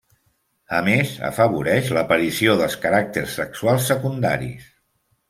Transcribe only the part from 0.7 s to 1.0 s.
A